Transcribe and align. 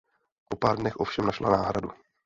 Po 0.49 0.57
pár 0.57 0.77
dnech 0.77 0.95
ovšem 0.97 1.25
našla 1.25 1.49
náhradu. 1.49 1.91